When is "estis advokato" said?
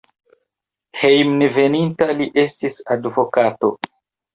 2.49-3.77